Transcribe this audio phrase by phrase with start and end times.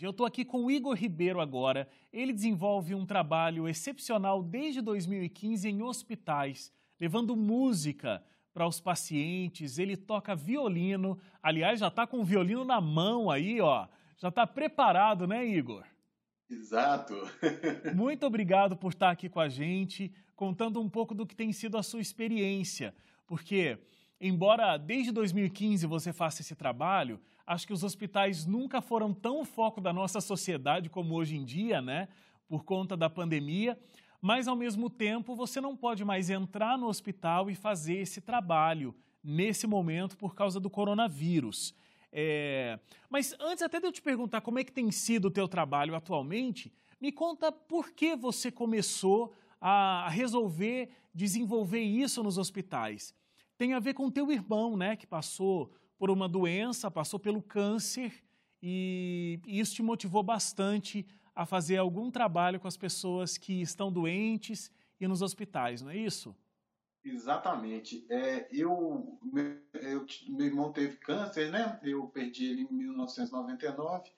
[0.00, 1.88] Eu estou aqui com o Igor Ribeiro agora.
[2.12, 8.22] Ele desenvolve um trabalho excepcional desde 2015 em hospitais, levando música
[8.52, 9.78] para os pacientes.
[9.78, 11.18] Ele toca violino.
[11.40, 13.86] Aliás, já está com o violino na mão aí, ó.
[14.16, 15.84] Já está preparado, né, Igor?
[16.50, 17.14] Exato.
[17.94, 21.78] Muito obrigado por estar aqui com a gente, contando um pouco do que tem sido
[21.78, 22.92] a sua experiência.
[23.26, 23.78] Porque,
[24.20, 29.80] embora desde 2015 você faça esse trabalho, acho que os hospitais nunca foram tão foco
[29.80, 32.08] da nossa sociedade como hoje em dia, né?
[32.48, 33.78] Por conta da pandemia.
[34.20, 38.94] Mas, ao mesmo tempo, você não pode mais entrar no hospital e fazer esse trabalho
[39.22, 41.74] nesse momento por causa do coronavírus.
[42.12, 42.78] É...
[43.10, 45.94] Mas antes até de eu te perguntar como é que tem sido o teu trabalho
[45.94, 53.14] atualmente, me conta por que você começou a resolver desenvolver isso nos hospitais.
[53.56, 58.22] Tem a ver com teu irmão, né, que passou por uma doença, passou pelo câncer
[58.62, 64.70] e isso te motivou bastante a fazer algum trabalho com as pessoas que estão doentes
[65.00, 66.34] e nos hospitais, não é isso?
[67.04, 68.06] Exatamente.
[68.10, 71.78] É, eu, meu, eu, meu irmão teve câncer, né?
[71.82, 74.10] Eu perdi ele em 1999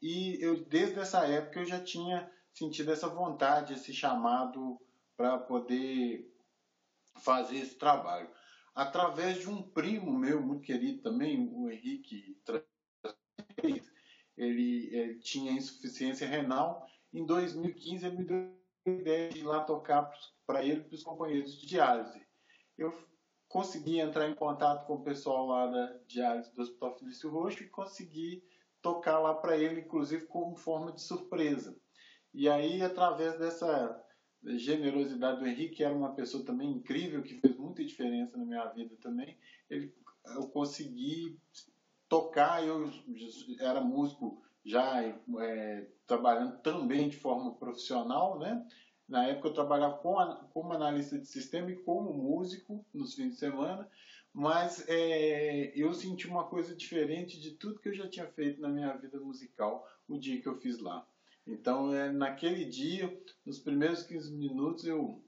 [0.00, 4.80] e eu desde essa época eu já tinha sentido essa vontade, esse chamado
[5.16, 6.34] para poder
[7.18, 8.30] fazer esse trabalho.
[8.80, 12.36] Através de um primo meu muito querido também, o Henrique
[14.36, 16.86] ele, ele tinha insuficiência renal.
[17.12, 18.54] Em 2015 ele me deu
[18.86, 20.10] a ideia de ir lá tocar
[20.46, 22.30] para ele e para os companheiros de diálise
[22.80, 22.96] eu
[23.46, 27.68] consegui entrar em contato com o pessoal lá da diálise do Hospital Felício Roxo e
[27.68, 28.42] consegui
[28.80, 31.76] tocar lá para ele, inclusive como forma de surpresa.
[32.32, 34.02] E aí, através dessa
[34.44, 38.66] generosidade do Henrique, que era uma pessoa também incrível, que fez muita diferença na minha
[38.68, 39.36] vida também,
[39.68, 39.94] ele,
[40.34, 41.38] eu consegui
[42.08, 42.90] tocar, eu
[43.60, 48.66] era músico já é, trabalhando também de forma profissional, né?
[49.08, 50.14] Na época eu trabalhava com,
[50.52, 53.88] como analista de sistema e como músico nos fins de semana,
[54.32, 58.68] mas é, eu senti uma coisa diferente de tudo que eu já tinha feito na
[58.68, 61.06] minha vida musical o dia que eu fiz lá.
[61.50, 65.20] Então, é, naquele dia, nos primeiros 15 minutos, eu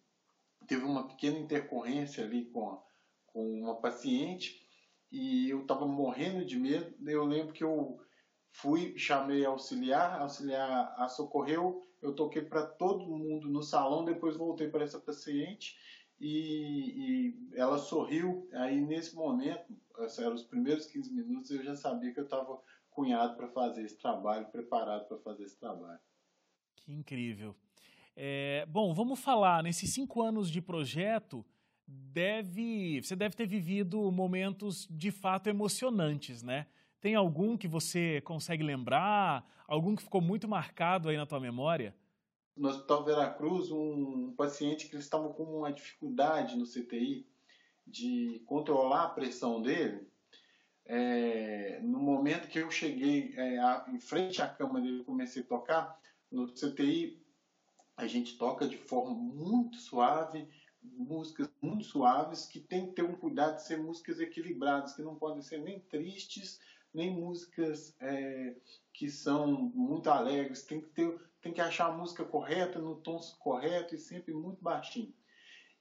[0.69, 2.83] teve uma pequena intercorrência ali com, a,
[3.27, 4.65] com uma paciente
[5.11, 6.95] e eu estava morrendo de medo.
[7.05, 8.01] Eu lembro que eu
[8.53, 14.05] fui, chamei a auxiliar, a auxiliar a socorreu, eu toquei para todo mundo no salão,
[14.05, 15.77] depois voltei para essa paciente
[16.21, 18.49] e, e, ela sorriu.
[18.53, 19.77] Aí nesse momento,
[20.19, 23.99] eram os primeiros 15 minutos, eu já sabia que eu estava cunhado para fazer esse
[23.99, 25.99] trabalho, preparado para fazer esse trabalho.
[26.85, 27.55] Que incrível.
[28.17, 31.45] É, bom, vamos falar, nesses cinco anos de projeto,
[31.87, 36.67] deve, você deve ter vivido momentos de fato emocionantes, né?
[37.01, 39.45] Tem algum que você consegue lembrar?
[39.67, 41.95] Algum que ficou muito marcado aí na tua memória?
[42.57, 47.27] No Hospital Veracruz, um paciente que eles estavam com uma dificuldade no CTI
[47.87, 50.07] de controlar a pressão dele.
[50.85, 55.99] É, no momento que eu cheguei é, em frente à cama dele comecei a tocar,
[56.33, 57.23] no CTI
[57.97, 60.49] a gente toca de forma muito suave,
[60.83, 65.15] músicas muito suaves, que tem que ter um cuidado de ser músicas equilibradas, que não
[65.15, 66.59] podem ser nem tristes,
[66.93, 68.57] nem músicas é,
[68.93, 70.65] que são muito alegres.
[70.65, 74.63] Tem que, ter, tem que achar a música correta, no tom correto e sempre muito
[74.63, 75.15] baixinho.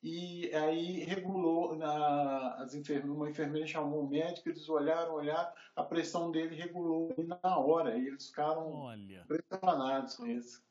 [0.03, 5.83] E aí regulou, na, as enfermeiras, uma enfermeira chamou o médico, eles olharam, olharam, a
[5.83, 7.97] pressão dele regulou na hora.
[7.97, 9.21] E eles ficaram Olha.
[9.21, 10.63] impressionados com isso.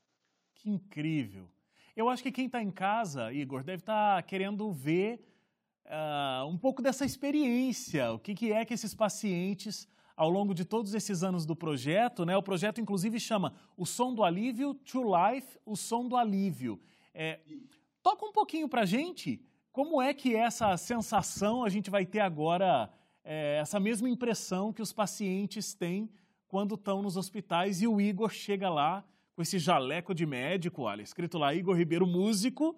[0.56, 1.48] Que incrível.
[1.96, 5.24] Eu acho que quem está em casa, Igor, deve estar tá querendo ver
[5.86, 8.12] uh, um pouco dessa experiência.
[8.12, 9.88] O que, que é que esses pacientes
[10.20, 12.26] ao longo de todos esses anos do projeto.
[12.26, 12.36] Né?
[12.36, 16.78] O projeto, inclusive, chama O Som do Alívio, True Life, O Som do Alívio.
[17.14, 17.40] É,
[18.02, 19.40] toca um pouquinho para gente
[19.72, 22.90] como é que essa sensação a gente vai ter agora,
[23.24, 26.10] é, essa mesma impressão que os pacientes têm
[26.48, 29.04] quando estão nos hospitais e o Igor chega lá
[29.36, 32.76] com esse jaleco de médico, olha, escrito lá Igor Ribeiro, músico,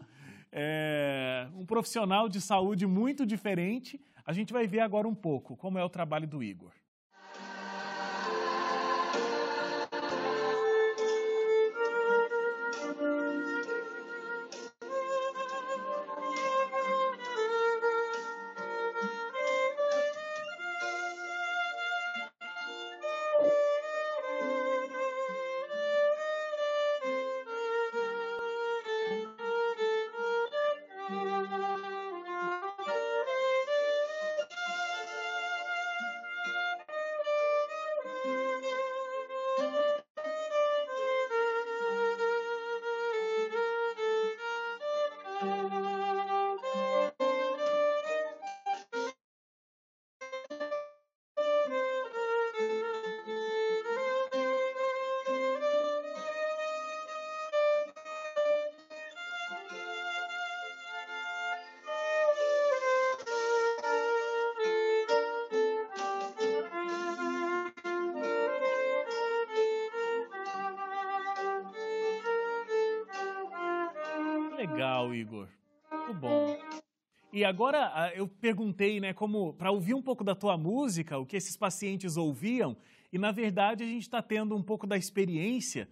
[0.53, 3.99] é, um profissional de saúde muito diferente.
[4.25, 6.73] A gente vai ver agora um pouco como é o trabalho do Igor.
[74.73, 75.49] Legal, Igor.
[75.91, 76.59] Muito bom.
[77.31, 81.37] E agora eu perguntei, né, como para ouvir um pouco da tua música, o que
[81.37, 82.75] esses pacientes ouviam,
[83.13, 85.89] e na verdade a gente está tendo um pouco da experiência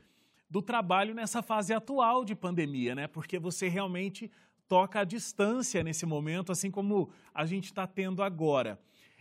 [0.49, 3.07] do trabalho nessa fase atual de pandemia, né?
[3.07, 4.31] Porque você realmente
[4.67, 8.81] toca à distância nesse momento, assim como a gente está tendo agora.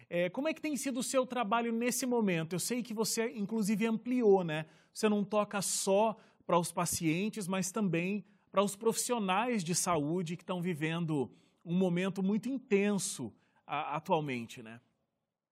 [0.10, 2.54] É, como é que tem sido o seu trabalho nesse momento?
[2.54, 4.66] Eu sei que você, inclusive, ampliou, né?
[4.94, 6.18] Você não toca só
[6.48, 11.32] para os pacientes, mas também para os profissionais de saúde que estão vivendo
[11.64, 13.34] um momento muito intenso
[13.66, 14.82] a, atualmente, né?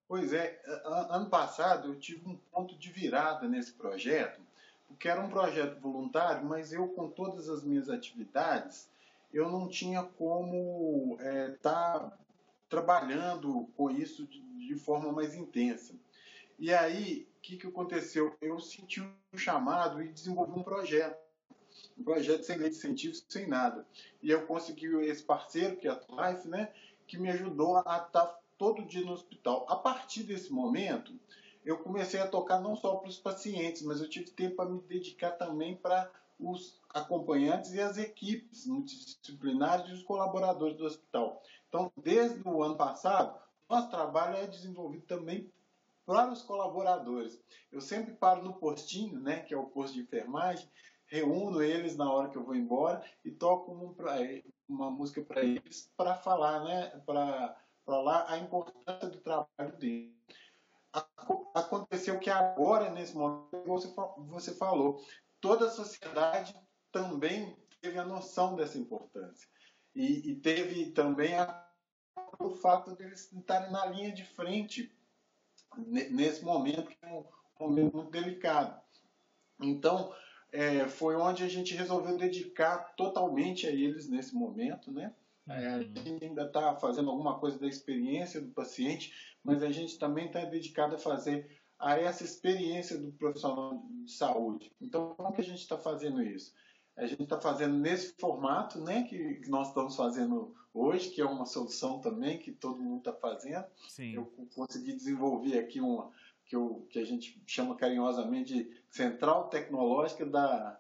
[0.08, 0.62] Pois é,
[1.10, 4.42] ano passado eu tive um ponto de virada nesse projeto,
[4.88, 8.90] porque era um projeto voluntário, mas eu com todas as minhas atividades,
[9.34, 12.18] eu não tinha como estar é, tá
[12.70, 15.94] trabalhando com isso de, de, forma mais intensa.
[16.58, 18.36] E aí, o que, que aconteceu?
[18.42, 21.27] Eu senti um chamado e desenvolvi um projeto
[21.98, 23.86] um projeto sem lei de incentivo, sem nada.
[24.22, 26.72] E eu consegui esse parceiro, que é a Life, né,
[27.08, 29.66] que me ajudou a estar todo dia no hospital.
[29.70, 31.14] A partir desse momento,
[31.66, 34.82] eu comecei a tocar não só para os pacientes, mas eu tive tempo para me
[34.82, 36.10] dedicar também para
[36.40, 41.42] os acompanhantes e as equipes multidisciplinares e os colaboradores do hospital.
[41.68, 43.38] Então, desde o ano passado,
[43.70, 45.52] nosso trabalho é desenvolvido também
[46.06, 47.38] para os colaboradores.
[47.72, 50.70] Eu sempre paro no postinho, né, que é o posto de enfermagem,
[51.08, 54.16] reúno eles na hora que eu vou embora e toco um pra,
[54.68, 57.56] uma música para eles para falar, né, para
[57.88, 60.16] lá a importância do trabalho deles.
[61.54, 63.94] Aconteceu que agora, nesse momento, você,
[64.28, 65.04] você falou,
[65.40, 66.56] toda a sociedade
[66.92, 69.48] também teve a noção dessa importância.
[69.94, 71.68] E, e teve também a,
[72.40, 74.96] o fato de eles estarem na linha de frente
[75.78, 77.26] nesse momento, que é um
[77.60, 78.82] momento muito delicado.
[79.60, 80.14] Então,
[80.52, 85.14] é, foi onde a gente resolveu dedicar totalmente a eles nesse momento, né?
[85.50, 89.14] É, a gente ainda está fazendo alguma coisa da experiência do paciente,
[89.44, 91.50] mas a gente também está dedicado a fazer
[91.80, 94.72] a essa experiência do profissional de saúde.
[94.82, 96.54] Então, como que a gente está fazendo isso?
[96.98, 101.46] A gente está fazendo nesse formato, né, que nós estamos fazendo hoje, que é uma
[101.46, 103.66] solução também que todo mundo está fazendo.
[103.88, 104.16] Sim.
[104.16, 106.12] Eu consegui desenvolver aqui uma,
[106.48, 106.56] que,
[106.90, 110.80] que a gente chama carinhosamente de central tecnológica da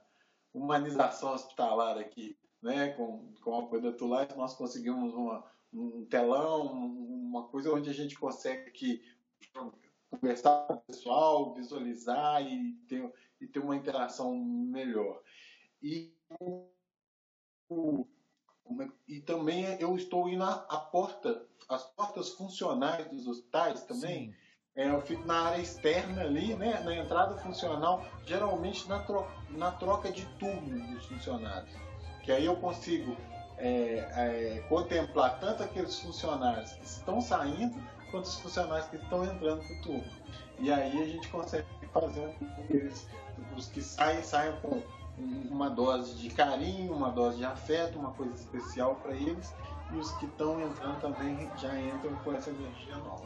[0.53, 2.89] humanização hospitalar aqui, né?
[2.91, 5.43] com, com o apoio da Tulite, nós conseguimos uma,
[5.73, 9.01] um telão, uma coisa onde a gente consegue
[10.09, 15.21] conversar com o pessoal, visualizar e ter, e ter uma interação melhor.
[15.83, 18.07] E, o,
[19.05, 24.31] e também eu estou indo à porta, as portas funcionais dos hospitais também.
[24.31, 24.46] Sim
[24.77, 29.71] é, eu fico na área externa ali, né, na entrada funcional, geralmente na, tro na
[29.71, 31.72] troca de turno dos funcionários.
[32.22, 33.17] Que aí eu consigo
[33.57, 37.75] é, é, contemplar tanto aqueles funcionários que estão saindo,
[38.12, 40.12] quanto os funcionários que estão entrando para o turno.
[40.60, 43.07] E aí a gente consegue fazer com que eles,
[43.55, 44.84] os que saem, saiam com
[45.50, 49.55] uma dose de carinho, uma dose de afeto, uma coisa especial para eles,
[49.91, 53.25] e os que estão entrando também já entram com essa energia nova.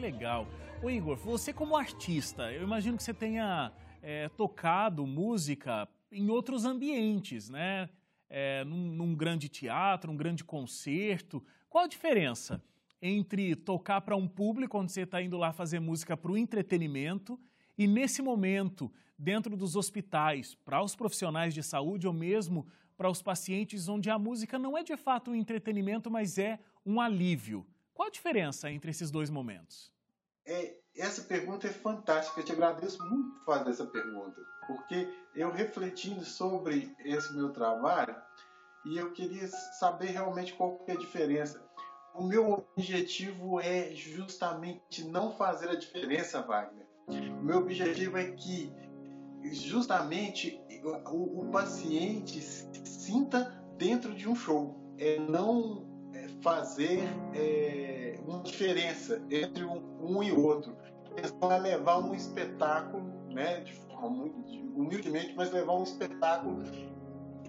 [0.00, 0.46] Que legal.
[0.82, 3.70] Ô Igor, você como artista, eu imagino que você tenha
[4.02, 7.86] é, tocado música em outros ambientes, né?
[8.26, 11.44] É, num, num, grande teatro, um grande concerto.
[11.68, 12.64] Qual a diferença
[13.02, 17.38] entre tocar para um público, onde você está indo lá fazer música para o entretenimento,
[17.76, 22.66] e nesse momento, dentro dos hospitais, para os profissionais de saúde ou mesmo
[22.96, 27.02] para os pacientes, onde a música não é de fato um entretenimento, mas é um
[27.02, 27.66] alívio?
[28.00, 29.92] Qual a diferença entre esses dois momentos?
[30.46, 32.40] É, essa pergunta é fantástica.
[32.40, 38.16] Eu te agradeço muito por fazer essa pergunta, porque eu refletindo sobre esse meu trabalho
[38.86, 41.62] e eu queria saber realmente qual é a diferença.
[42.14, 46.86] O meu objetivo é justamente não fazer a diferença, Wagner.
[47.06, 48.72] O meu objetivo é que
[49.52, 50.58] justamente
[51.04, 54.74] o, o paciente sinta dentro de um show.
[54.96, 55.89] É não
[56.42, 57.00] fazer
[57.34, 60.76] é, uma diferença entre um, um e outro.
[61.16, 64.38] Questão é levar um espetáculo, né, de forma muito,
[64.76, 66.62] humildemente, mas levar um espetáculo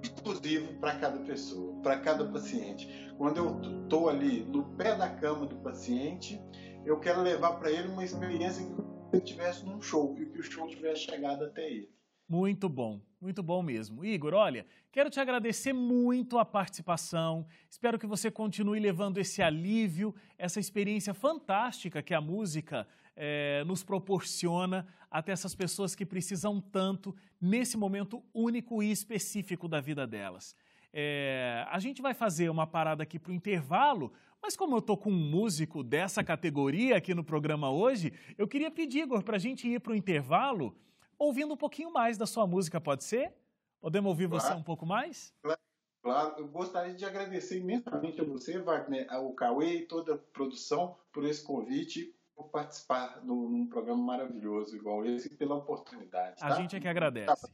[0.02, 3.14] exclusivo para cada pessoa, para cada paciente.
[3.18, 6.42] Quando eu estou ali no pé da cama do paciente,
[6.86, 8.72] eu quero levar para ele uma experiência que
[9.14, 11.90] ele estivesse num show e que o show tivesse chegado até ele.
[12.32, 14.06] Muito bom, muito bom mesmo.
[14.06, 17.46] Igor, olha, quero te agradecer muito a participação.
[17.70, 23.84] Espero que você continue levando esse alívio, essa experiência fantástica que a música é, nos
[23.84, 30.56] proporciona até essas pessoas que precisam tanto nesse momento único e específico da vida delas.
[30.94, 34.10] É, a gente vai fazer uma parada aqui para o intervalo,
[34.42, 38.72] mas como eu estou com um músico dessa categoria aqui no programa hoje, eu queria
[38.72, 40.74] pedir, Igor, para a gente ir para o intervalo
[41.22, 43.32] ouvindo um pouquinho mais da sua música, pode ser?
[43.80, 44.44] Podemos ouvir claro.
[44.44, 45.34] você um pouco mais?
[45.42, 45.60] Claro.
[46.04, 50.98] Claro, eu gostaria de agradecer imensamente a você, Wagner, ao Cauê e toda a produção
[51.12, 56.40] por esse convite, por participar de um programa maravilhoso igual esse e pela oportunidade.
[56.40, 56.48] Tá?
[56.48, 57.48] A gente é que agradece.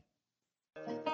[0.73, 1.06] Tá.